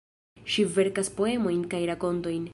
Ŝi 0.53 0.65
verkas 0.77 1.13
poemojn 1.21 1.63
kaj 1.75 1.83
rakontojn. 1.93 2.47